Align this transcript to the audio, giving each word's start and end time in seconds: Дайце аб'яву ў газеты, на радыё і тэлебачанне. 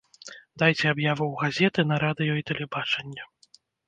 Дайце 0.61 0.85
аб'яву 0.93 1.25
ў 1.27 1.35
газеты, 1.41 1.85
на 1.91 1.99
радыё 2.05 2.33
і 2.39 2.45
тэлебачанне. 2.53 3.29